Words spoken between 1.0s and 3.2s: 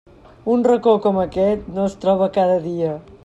com aquest no es troba cada dia.